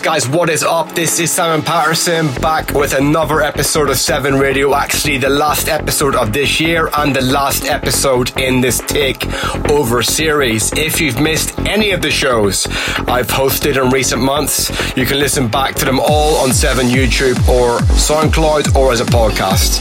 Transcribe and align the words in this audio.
guys, 0.00 0.26
what 0.28 0.48
is 0.48 0.62
up? 0.62 0.94
This 0.94 1.20
is 1.20 1.30
Simon 1.30 1.62
Patterson 1.62 2.32
back 2.40 2.72
with 2.72 2.94
another 2.94 3.42
episode 3.42 3.90
of 3.90 3.96
7 3.98 4.34
Radio. 4.34 4.74
Actually, 4.74 5.18
the 5.18 5.28
last 5.28 5.68
episode 5.68 6.14
of 6.14 6.32
this 6.32 6.58
year 6.58 6.88
and 6.96 7.14
the 7.14 7.20
last 7.20 7.66
episode 7.66 8.38
in 8.38 8.62
this 8.62 8.78
Take 8.78 9.26
Over 9.68 10.02
series. 10.02 10.72
If 10.72 11.00
you've 11.00 11.20
missed 11.20 11.58
any 11.60 11.90
of 11.90 12.00
the 12.00 12.10
shows 12.10 12.66
I've 13.08 13.28
hosted 13.28 13.82
in 13.82 13.90
recent 13.90 14.22
months, 14.22 14.70
you 14.96 15.04
can 15.04 15.18
listen 15.18 15.48
back 15.48 15.74
to 15.76 15.84
them 15.84 16.00
all 16.00 16.36
on 16.36 16.52
7 16.52 16.86
YouTube 16.86 17.36
or 17.48 17.80
SoundCloud 17.80 18.74
or 18.76 18.92
as 18.92 19.00
a 19.00 19.06
podcast. 19.06 19.80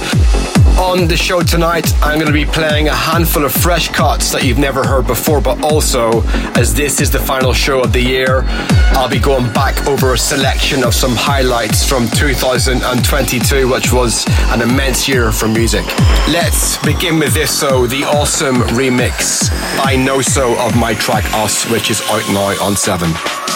On 0.80 1.10
the 1.10 1.18
show 1.18 1.42
tonight, 1.42 1.94
I'm 2.02 2.20
going 2.20 2.28
to 2.28 2.34
be 2.34 2.46
playing 2.46 2.88
a 2.88 2.96
handful 2.96 3.44
of 3.44 3.52
fresh 3.52 3.90
cuts 3.90 4.32
that 4.32 4.46
you've 4.46 4.58
never 4.58 4.82
heard 4.82 5.08
before, 5.08 5.42
but 5.42 5.62
also, 5.62 6.22
as 6.56 6.74
this 6.74 7.02
is 7.02 7.12
the 7.12 7.20
final 7.20 7.52
show 7.52 7.82
of 7.82 7.92
the 7.92 8.02
year, 8.02 8.44
I'll 8.94 9.10
be 9.10 9.20
going 9.20 9.52
back 9.52 9.86
over 9.88 10.09
a 10.14 10.18
selection 10.18 10.84
of 10.84 10.94
some 10.94 11.16
highlights 11.16 11.88
from 11.88 12.08
2022, 12.10 13.68
which 13.68 13.92
was 13.92 14.26
an 14.52 14.62
immense 14.62 15.08
year 15.08 15.32
for 15.32 15.48
music. 15.48 15.86
Let's 16.28 16.78
begin 16.86 17.20
with 17.20 17.34
this, 17.34 17.52
so 17.52 17.86
the 17.86 18.04
awesome 18.06 18.58
remix 18.78 19.50
by 19.78 19.96
Noso 19.96 20.58
of 20.58 20.76
my 20.76 20.94
track 20.94 21.26
Us, 21.34 21.70
which 21.70 21.90
is 21.92 22.02
out 22.10 22.28
now 22.30 22.64
on 22.64 22.76
7. 22.76 23.49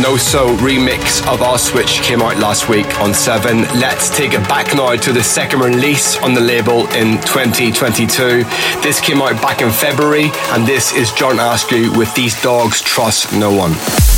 No 0.00 0.16
So 0.16 0.56
remix 0.56 1.26
of 1.32 1.42
Our 1.42 1.58
Switch 1.58 2.00
came 2.02 2.22
out 2.22 2.38
last 2.38 2.68
week 2.68 2.98
on 2.98 3.12
7. 3.12 3.62
Let's 3.78 4.08
take 4.16 4.32
it 4.32 4.42
back 4.48 4.74
now 4.74 4.96
to 4.96 5.12
the 5.12 5.22
second 5.22 5.60
release 5.60 6.16
on 6.18 6.32
the 6.32 6.40
label 6.40 6.86
in 6.92 7.20
2022. 7.22 8.44
This 8.80 9.00
came 9.00 9.20
out 9.20 9.40
back 9.42 9.60
in 9.60 9.70
February, 9.70 10.30
and 10.52 10.66
this 10.66 10.94
is 10.94 11.12
John 11.12 11.38
Askew 11.38 11.92
with 11.96 12.14
These 12.14 12.40
Dogs 12.42 12.80
Trust 12.80 13.32
No 13.34 13.52
One. 13.54 14.15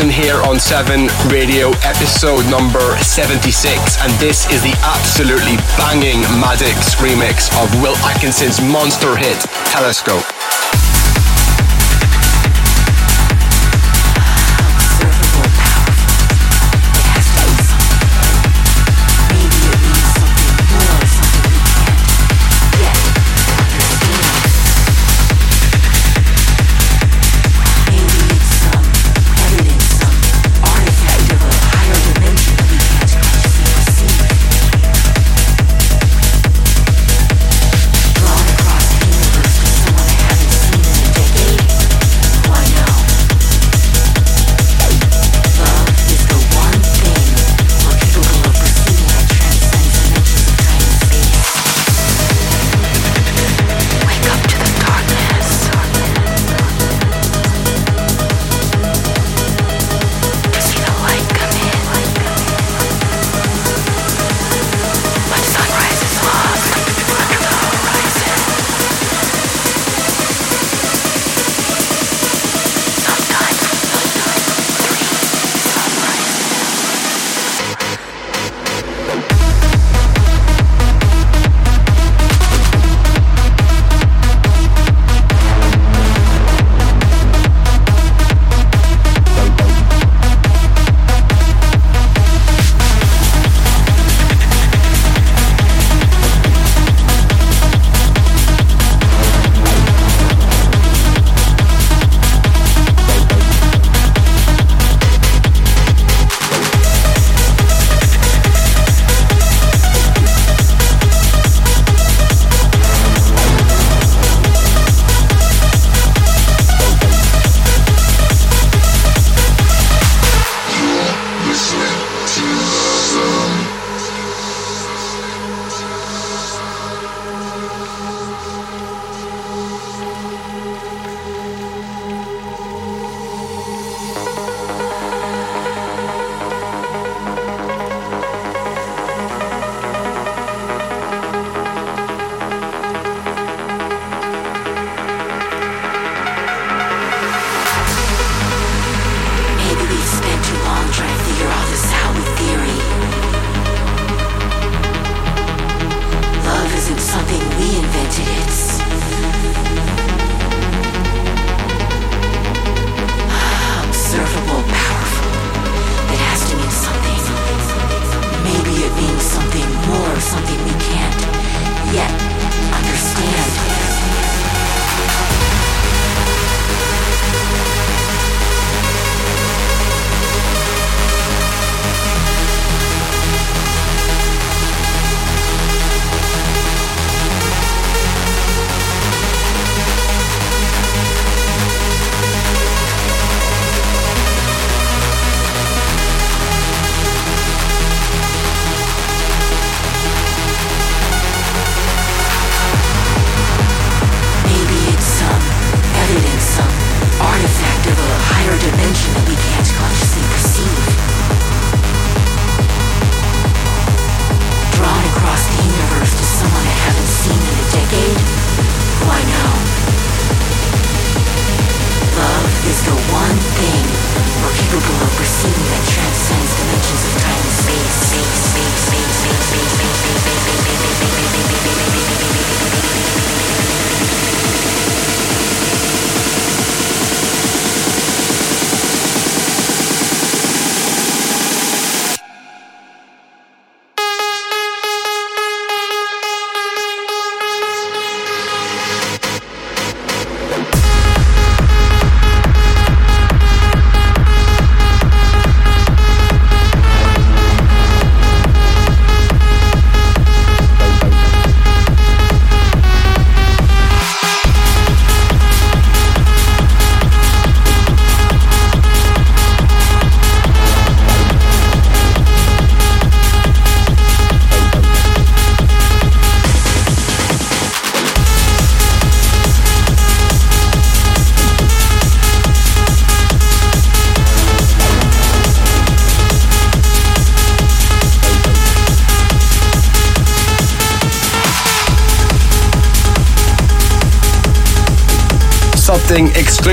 Anderson 0.00 0.22
here 0.22 0.40
on 0.42 0.60
7 0.60 1.08
Radio, 1.28 1.70
episode 1.82 2.48
number 2.48 2.96
76, 2.98 3.98
and 4.00 4.12
this 4.20 4.48
is 4.48 4.62
the 4.62 4.72
absolutely 4.84 5.56
banging 5.76 6.20
Maddox 6.38 6.94
remix 6.96 7.50
of 7.60 7.82
Will 7.82 7.96
Atkinson's 8.06 8.60
monster 8.60 9.16
hit, 9.16 9.40
Telescope. 9.66 10.37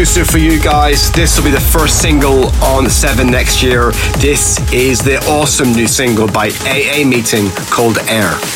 Exclusive 0.05 0.31
for 0.31 0.37
you 0.37 0.59
guys. 0.59 1.11
This 1.11 1.35
will 1.35 1.45
be 1.45 1.49
the 1.49 1.59
first 1.59 1.99
single 1.99 2.49
on 2.63 2.87
7 2.87 3.25
next 3.25 3.63
year. 3.63 3.89
This 4.19 4.59
is 4.71 4.99
the 4.99 5.17
awesome 5.27 5.73
new 5.73 5.87
single 5.87 6.27
by 6.27 6.49
AA 6.61 7.03
Meeting 7.03 7.49
called 7.71 7.97
Air. 8.07 8.54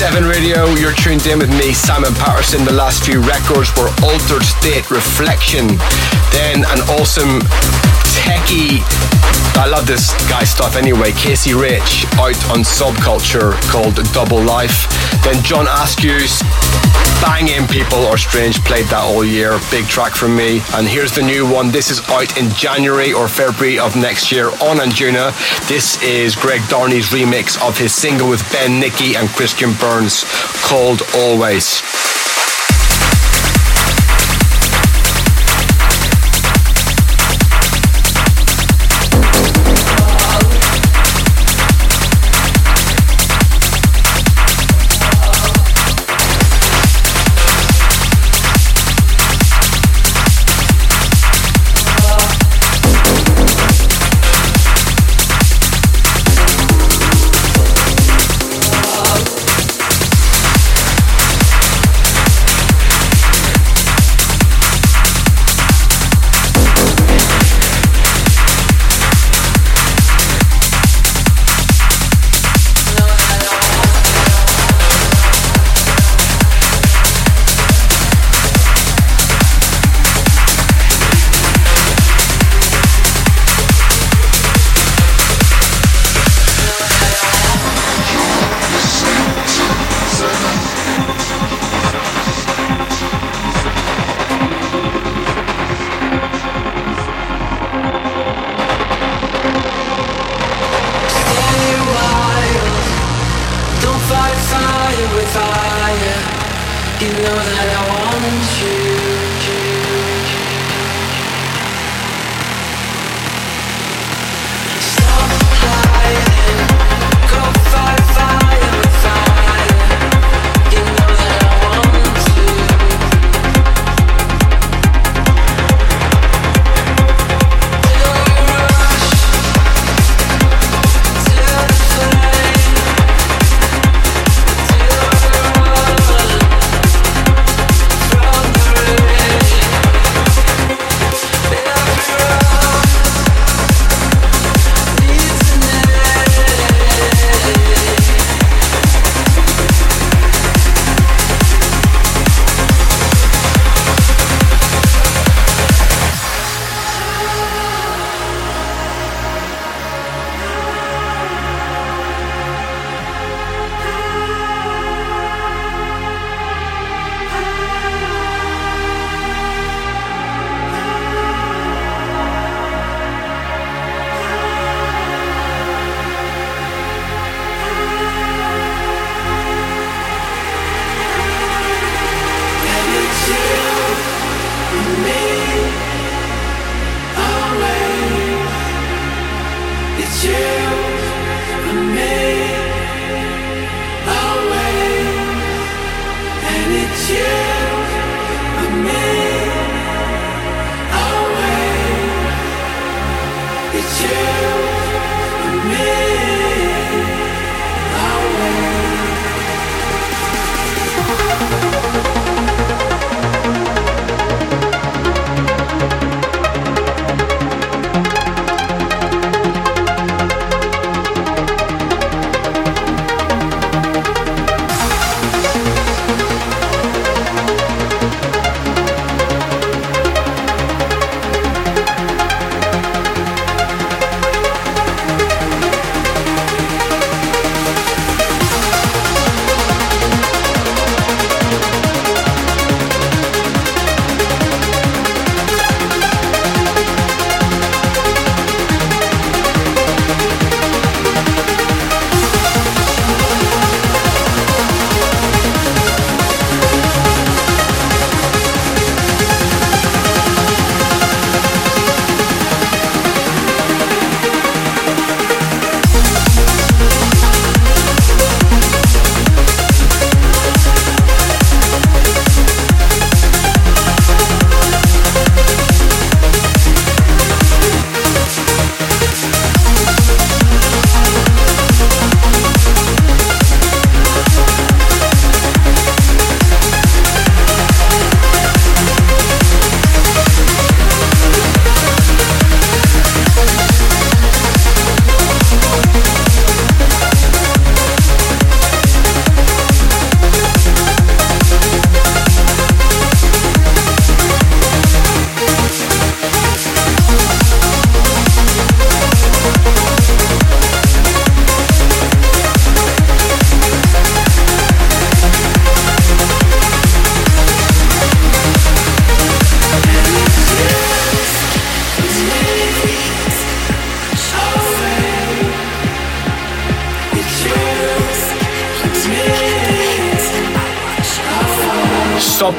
7 0.00 0.24
Radio. 0.24 0.64
You're 0.80 0.94
tuned 0.94 1.26
in 1.26 1.38
with 1.38 1.50
me, 1.50 1.74
Simon 1.74 2.14
Patterson. 2.14 2.64
The 2.64 2.72
last 2.72 3.04
few 3.04 3.20
records 3.20 3.68
were 3.76 3.92
Altered 4.00 4.42
State 4.42 4.90
Reflection, 4.90 5.76
then 6.32 6.64
an 6.72 6.80
awesome 6.96 7.44
techie. 8.24 8.80
I 9.60 9.68
love 9.68 9.86
this 9.86 10.08
guy 10.26 10.44
stuff 10.44 10.76
anyway. 10.76 11.12
Casey 11.12 11.52
Rich 11.52 12.06
out 12.16 12.40
on 12.48 12.64
Subculture 12.64 13.52
called 13.68 14.00
Double 14.14 14.42
Life. 14.42 14.88
Then 15.22 15.36
John 15.44 15.66
Askew's 15.66 16.40
Banging 17.20 17.66
People 17.66 17.98
or 17.98 18.16
Strange 18.16 18.58
played 18.64 18.86
that 18.86 19.02
all 19.04 19.24
year. 19.24 19.58
Big 19.70 19.86
track 19.86 20.14
from 20.14 20.34
me. 20.34 20.62
And 20.74 20.88
here's 20.88 21.12
the 21.12 21.22
new 21.22 21.50
one. 21.50 21.70
This 21.70 21.90
is 21.90 22.00
out 22.08 22.38
in 22.38 22.50
January 22.50 23.12
or 23.12 23.28
February 23.28 23.78
of 23.78 23.94
next 23.94 24.32
year 24.32 24.46
on 24.46 24.78
Anjuna. 24.78 25.32
This 25.68 26.02
is 26.02 26.34
Greg 26.34 26.60
Downey's 26.62 27.08
remix 27.10 27.60
of 27.66 27.76
his 27.76 27.94
single 27.94 28.28
with 28.28 28.42
Ben 28.52 28.80
Nicky 28.80 29.16
and 29.16 29.28
Christian 29.28 29.74
Burns 29.74 30.24
called 30.64 31.02
Always. 31.14 31.82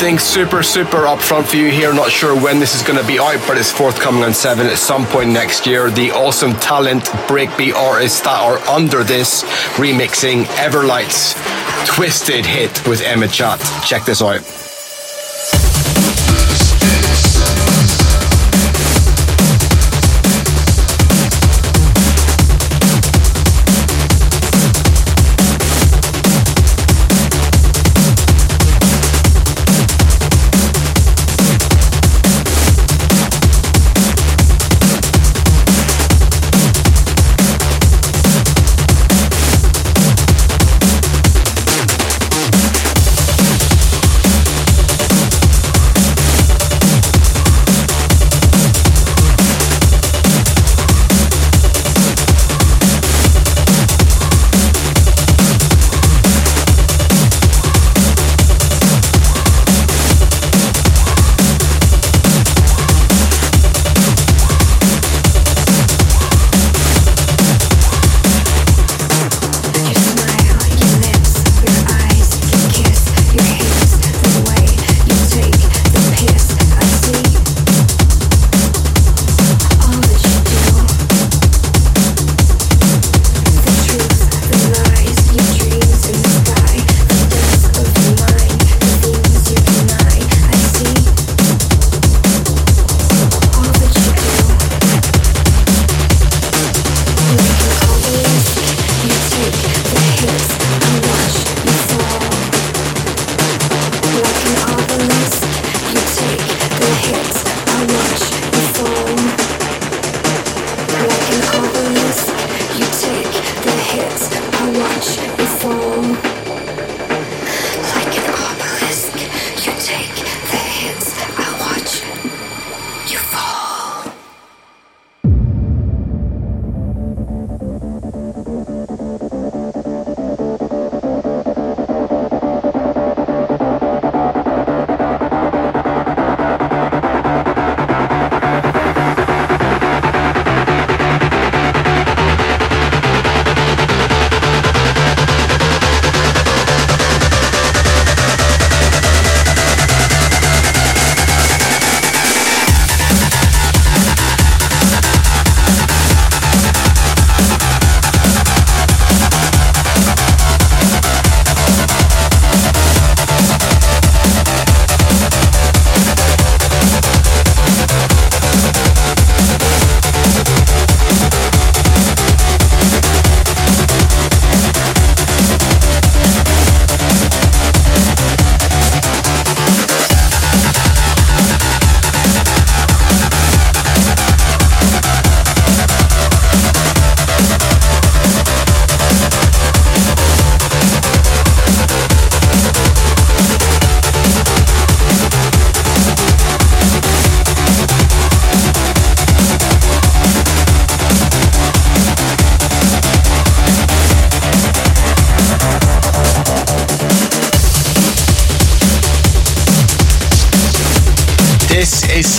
Something 0.01 0.17
super, 0.17 0.63
super 0.63 1.05
upfront 1.05 1.45
for 1.45 1.57
you 1.57 1.69
here. 1.69 1.93
Not 1.93 2.09
sure 2.09 2.33
when 2.33 2.59
this 2.59 2.73
is 2.73 2.81
going 2.81 2.97
to 2.97 3.05
be 3.05 3.19
out, 3.19 3.39
but 3.47 3.55
it's 3.55 3.71
forthcoming 3.71 4.23
on 4.23 4.33
7 4.33 4.65
at 4.65 4.79
some 4.79 5.05
point 5.05 5.29
next 5.29 5.67
year. 5.67 5.91
The 5.91 6.09
awesome 6.09 6.53
talent 6.53 7.03
breakbeat 7.29 7.75
artists 7.75 8.19
that 8.21 8.39
are 8.39 8.57
under 8.67 9.03
this 9.03 9.43
remixing 9.77 10.45
Everlight's 10.57 11.35
twisted 11.87 12.47
hit 12.47 12.71
with 12.87 13.03
Emma 13.03 13.27
Chat. 13.27 13.59
Check 13.85 14.05
this 14.05 14.23
out. 14.23 14.70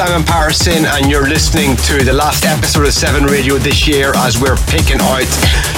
Simon 0.04 0.24
Patterson, 0.24 0.84
and 0.84 1.08
you're 1.08 1.28
listening 1.28 1.76
to 1.76 2.02
the 2.02 2.12
last 2.12 2.44
episode 2.44 2.86
of 2.86 2.92
7 2.92 3.22
Radio 3.22 3.54
this 3.54 3.86
year 3.86 4.10
as 4.16 4.36
we're 4.36 4.56
picking 4.66 4.98
out 4.98 5.30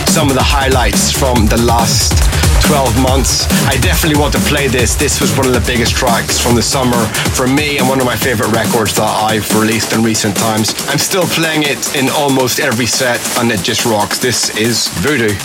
some 0.09 0.31
of 0.31 0.35
the 0.35 0.43
highlights 0.43 1.13
from 1.13 1.45
the 1.45 1.61
last 1.61 2.17
12 2.65 3.03
months. 3.03 3.45
I 3.69 3.77
definitely 3.85 4.19
want 4.19 4.33
to 4.33 4.41
play 4.49 4.67
this. 4.67 4.95
This 4.95 5.21
was 5.21 5.37
one 5.37 5.47
of 5.47 5.53
the 5.53 5.61
biggest 5.61 5.95
tracks 5.95 6.41
from 6.41 6.57
the 6.57 6.63
summer 6.63 6.97
for 7.37 7.47
me 7.47 7.77
and 7.77 7.87
one 7.87 8.01
of 8.01 8.07
my 8.07 8.17
favorite 8.17 8.49
records 8.49 8.97
that 8.97 9.05
I've 9.05 9.45
released 9.61 9.93
in 9.93 10.03
recent 10.03 10.35
times. 10.35 10.73
I'm 10.89 10.97
still 10.97 11.29
playing 11.29 11.65
it 11.65 11.95
in 11.95 12.09
almost 12.09 12.61
every 12.61 12.87
set, 12.87 13.21
and 13.37 13.53
it 13.53 13.61
just 13.61 13.85
rocks. 13.85 14.17
This 14.17 14.57
is 14.57 14.89
Voodoo. 15.05 15.37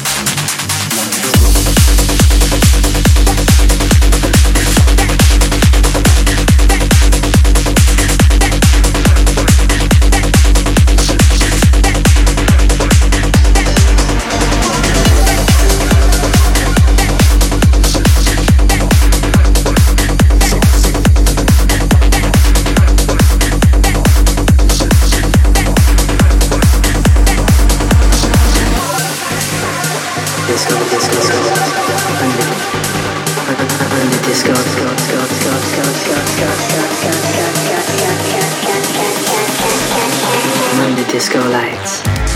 disco 41.11 41.39
lights. 41.49 42.28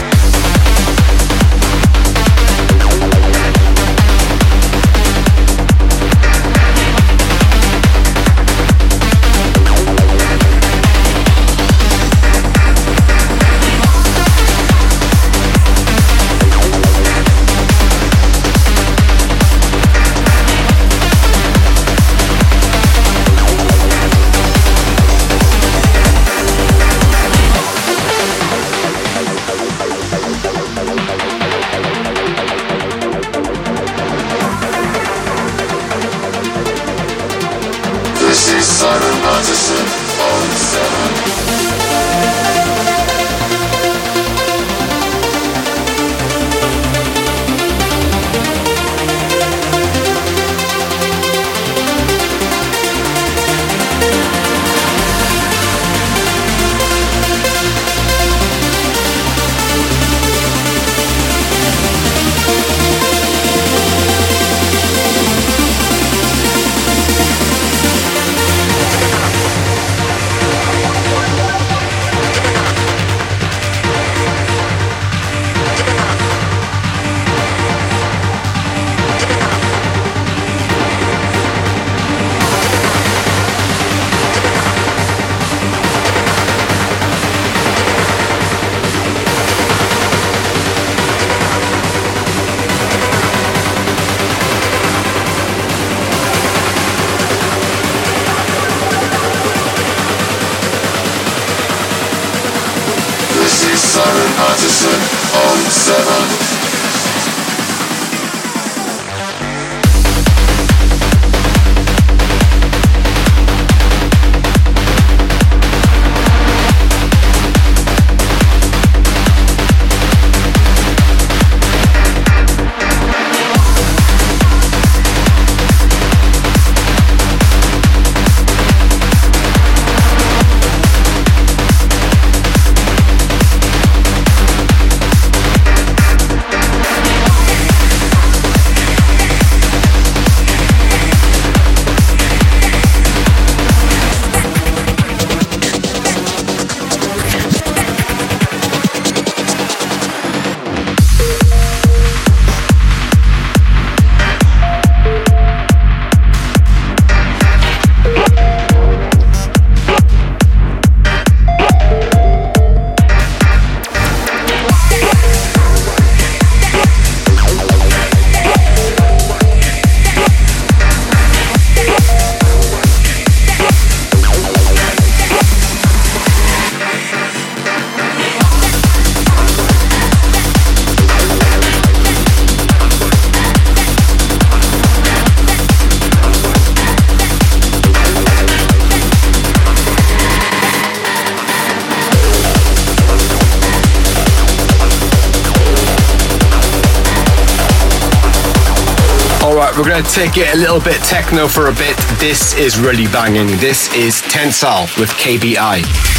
Gonna 199.94 200.10
take 200.10 200.38
it 200.38 200.52
a 200.56 200.58
little 200.58 200.80
bit 200.80 201.00
techno 201.04 201.48
for 201.48 201.68
a 201.68 201.72
bit. 201.74 201.96
This 202.20 202.56
is 202.56 202.80
really 202.80 203.06
banging. 203.06 203.46
This 203.60 203.94
is 203.94 204.24
Tensal 204.24 204.88
with 205.00 205.10
KBI. 205.12 206.13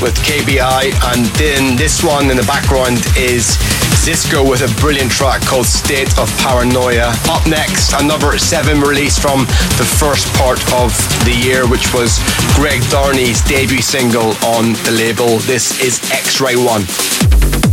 With 0.00 0.16
KBI, 0.24 0.92
and 1.12 1.26
then 1.36 1.76
this 1.76 2.02
one 2.02 2.30
in 2.30 2.36
the 2.38 2.42
background 2.44 2.96
is 3.18 3.58
Zisco 4.00 4.48
with 4.48 4.62
a 4.62 4.80
brilliant 4.80 5.10
track 5.10 5.42
called 5.42 5.66
State 5.66 6.18
of 6.18 6.34
Paranoia. 6.38 7.12
Up 7.28 7.46
next, 7.46 7.92
another 7.92 8.38
seven 8.38 8.80
release 8.80 9.18
from 9.18 9.40
the 9.76 9.86
first 10.00 10.26
part 10.34 10.60
of 10.72 10.96
the 11.26 11.36
year, 11.44 11.68
which 11.68 11.92
was 11.92 12.18
Greg 12.54 12.80
Downey's 12.88 13.42
debut 13.42 13.82
single 13.82 14.32
on 14.56 14.72
the 14.84 14.92
label. 14.96 15.36
This 15.40 15.82
is 15.84 16.00
X 16.10 16.40
Ray 16.40 16.56
One. 16.56 17.69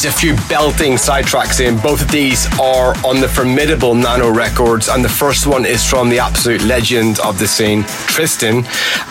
Squeeze 0.00 0.14
a 0.14 0.18
few 0.18 0.48
belting 0.48 0.94
sidetracks 0.94 1.60
in. 1.60 1.76
Both 1.78 2.02
of 2.02 2.10
these 2.10 2.46
are 2.58 2.94
on 3.04 3.20
the 3.20 3.28
formidable 3.28 3.94
Nano 3.94 4.30
Records, 4.30 4.88
and 4.88 5.04
the 5.04 5.08
first 5.08 5.46
one 5.46 5.66
is 5.66 5.84
from 5.84 6.08
the 6.08 6.18
absolute 6.18 6.62
legend 6.62 7.18
of 7.20 7.38
the 7.38 7.46
scene, 7.46 7.84
Tristan, 8.06 8.64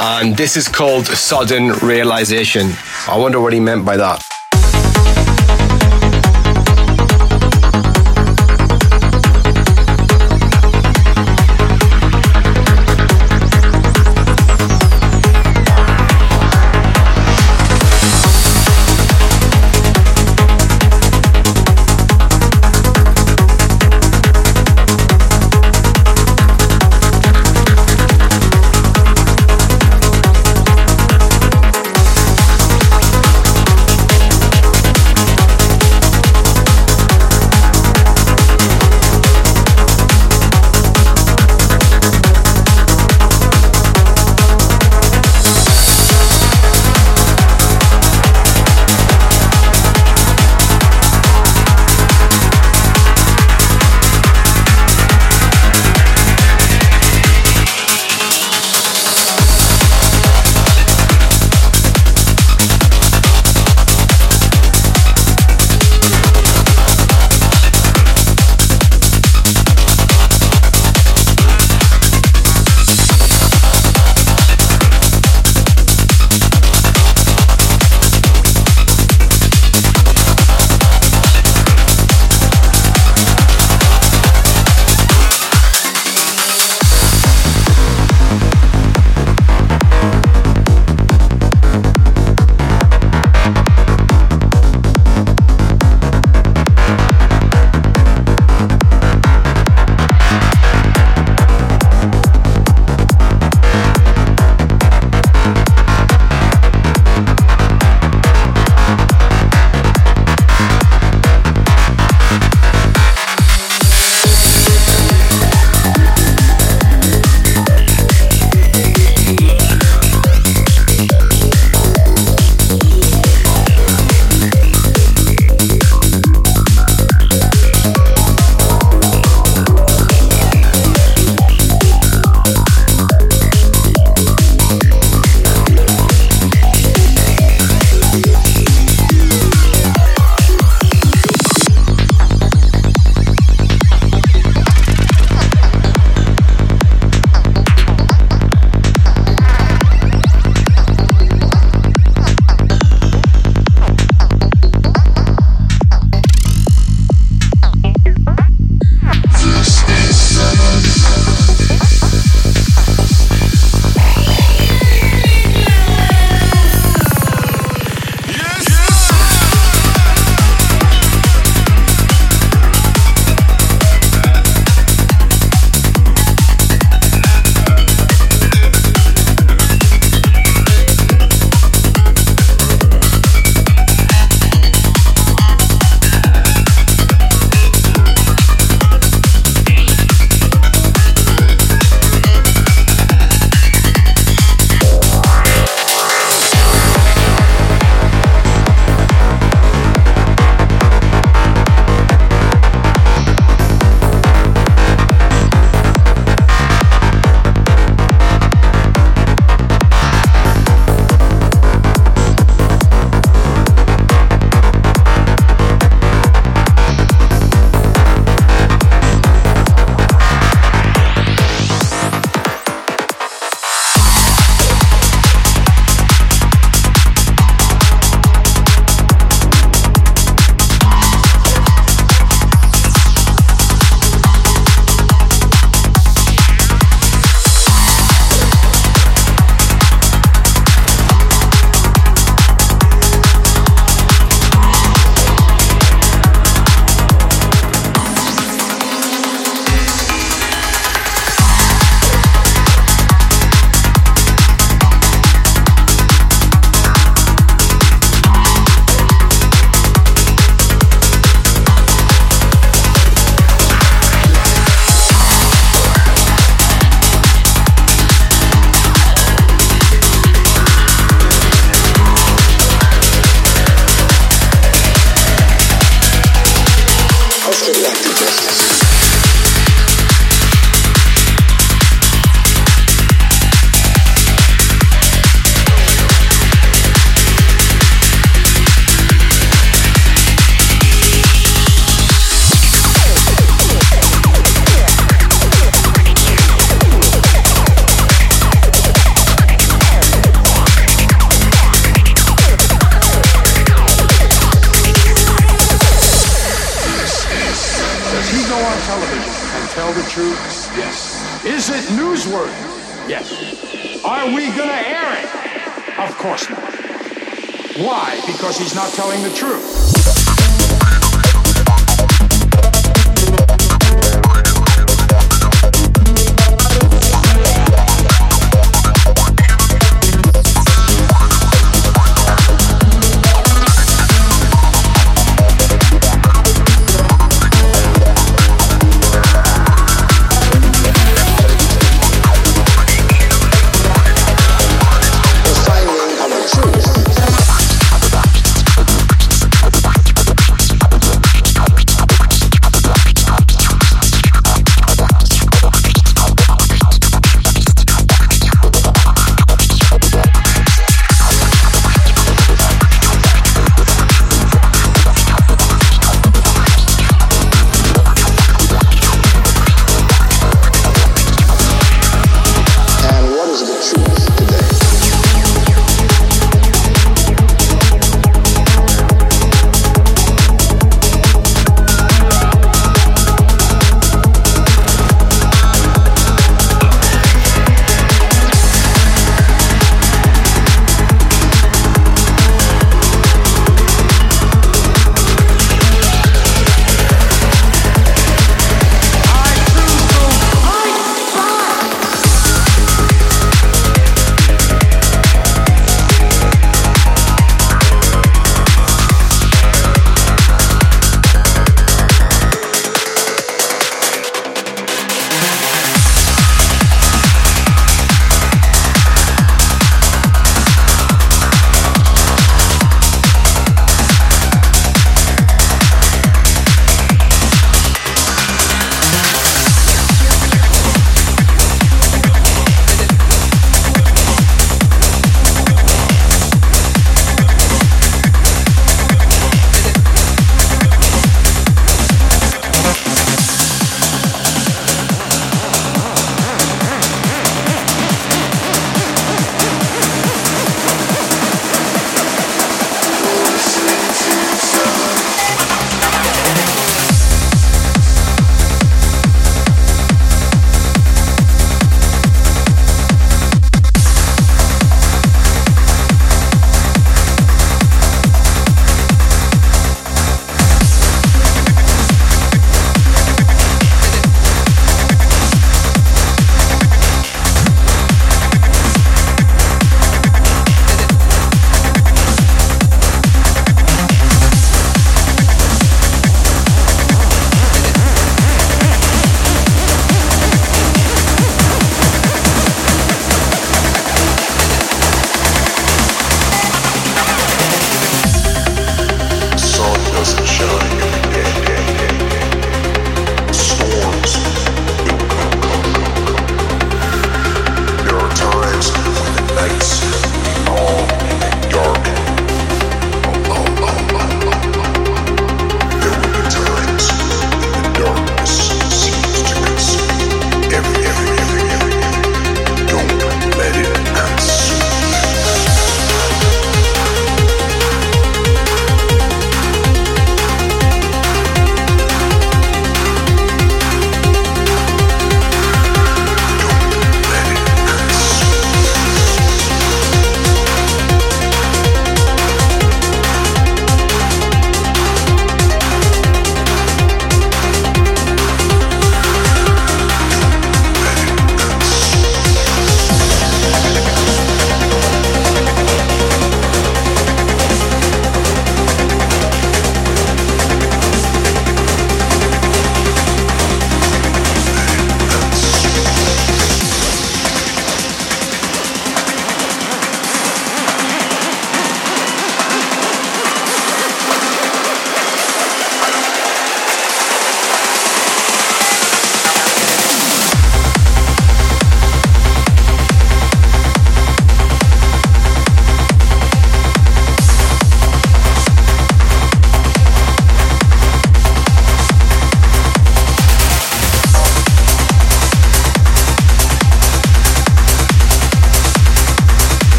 and 0.00 0.36
this 0.36 0.56
is 0.56 0.68
called 0.68 1.06
Sudden 1.06 1.72
Realization. 1.82 2.72
I 3.08 3.16
wonder 3.16 3.40
what 3.40 3.52
he 3.52 3.60
meant 3.60 3.84
by 3.84 3.96
that. 3.96 4.25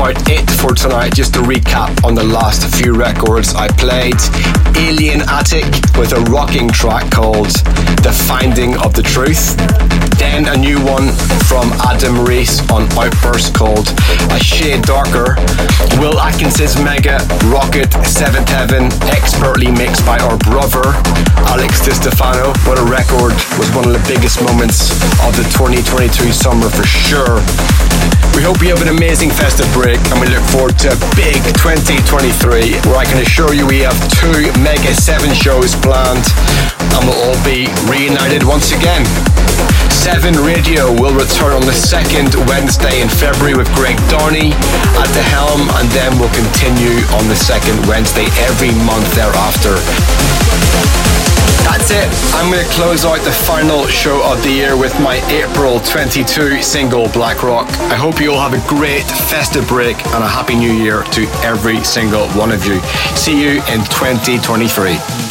About 0.00 0.30
it 0.30 0.48
for 0.56 0.72
tonight. 0.72 1.12
Just 1.12 1.34
to 1.34 1.40
recap 1.40 1.92
on 2.04 2.14
the 2.14 2.24
last 2.24 2.64
few 2.74 2.94
records 2.94 3.54
I 3.54 3.68
played. 3.68 4.16
Alien 4.88 5.20
Attic 5.28 5.68
with 5.98 6.12
a 6.16 6.20
rocking 6.32 6.68
track 6.68 7.10
called 7.10 7.52
The 8.00 8.08
Finding 8.08 8.80
of 8.80 8.94
the 8.94 9.02
Truth. 9.02 9.60
Then 10.16 10.48
a 10.48 10.56
new 10.56 10.80
one 10.80 11.12
from 11.44 11.68
Adam 11.84 12.24
Reese 12.24 12.64
on 12.70 12.88
Outburst 12.96 13.52
called 13.52 13.92
A 14.32 14.40
Shade 14.40 14.82
Darker. 14.88 15.36
Will 16.00 16.18
Atkins's 16.18 16.80
Mega 16.80 17.20
Rocket 17.52 17.92
Seventh 18.06 18.48
Heaven, 18.48 18.88
expertly 19.12 19.70
mixed 19.70 20.06
by 20.06 20.16
our 20.18 20.38
brother 20.48 20.96
Alex 21.52 21.84
Di 21.84 21.92
Stefano. 21.92 22.56
What 22.64 22.80
a 22.80 22.86
record 22.88 23.36
was 23.60 23.68
one 23.76 23.84
of 23.84 23.92
the 23.92 24.04
biggest 24.08 24.40
moments 24.40 24.92
of 25.28 25.36
the 25.36 25.44
2022 25.52 26.32
summer 26.32 26.70
for 26.70 26.84
sure. 26.88 27.44
We 28.34 28.42
hope 28.46 28.62
you 28.62 28.70
have 28.70 28.82
an 28.82 28.88
amazing 28.88 29.30
festive 29.30 29.66
break 29.72 29.98
and 30.10 30.20
we 30.20 30.26
look 30.28 30.44
forward 30.54 30.78
to 30.86 30.92
a 30.92 30.98
big 31.16 31.40
2023 31.60 32.78
where 32.88 32.98
I 32.98 33.04
can 33.04 33.20
assure 33.20 33.52
you 33.52 33.66
we 33.66 33.80
have 33.82 33.96
two 34.16 34.48
Mega 34.62 34.94
7 34.94 35.32
shows 35.34 35.74
planned 35.84 36.24
and 36.94 37.00
we'll 37.04 37.20
all 37.26 37.40
be 37.44 37.68
reunited 37.90 38.42
once 38.46 38.72
again. 38.72 39.04
7 39.90 40.32
Radio 40.46 40.88
will 40.96 41.12
return 41.12 41.52
on 41.52 41.62
the 41.66 41.74
second 41.74 42.32
Wednesday 42.48 43.02
in 43.02 43.08
February 43.08 43.54
with 43.54 43.68
Greg 43.74 43.98
Downey 44.08 44.54
at 44.96 45.10
the 45.12 45.24
helm 45.34 45.68
and 45.80 45.86
then 45.90 46.14
we'll 46.18 46.32
continue 46.32 47.02
on 47.18 47.26
the 47.28 47.36
second 47.36 47.76
Wednesday 47.86 48.26
every 48.46 48.72
month 48.86 49.06
thereafter. 49.14 49.74
That's 51.64 51.90
it. 51.90 52.08
I'm 52.34 52.50
going 52.50 52.64
to 52.64 52.70
close 52.72 53.04
out 53.04 53.20
the 53.24 53.30
final 53.30 53.86
show 53.86 54.20
of 54.30 54.42
the 54.42 54.50
year 54.50 54.76
with 54.76 54.98
my 55.00 55.16
April 55.28 55.80
22 55.80 56.62
single, 56.62 57.08
Black 57.08 57.42
Rock. 57.42 57.68
I 57.90 57.94
hope 57.94 58.20
you 58.20 58.32
all 58.32 58.40
have 58.40 58.54
a 58.54 58.68
great 58.68 59.04
festive 59.04 59.66
break 59.68 59.96
and 60.06 60.24
a 60.24 60.28
happy 60.28 60.56
new 60.56 60.72
year 60.72 61.04
to 61.04 61.22
every 61.44 61.82
single 61.84 62.28
one 62.30 62.50
of 62.50 62.66
you. 62.66 62.80
See 63.14 63.40
you 63.40 63.62
in 63.72 63.84
2023. 63.86 65.29